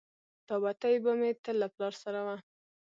دا 0.47 0.55
بتۍ 0.63 0.95
به 1.03 1.11
مې 1.19 1.29
تل 1.43 1.55
له 1.61 1.67
پلار 1.73 1.93
سره 2.03 2.19
وه. 2.25 2.35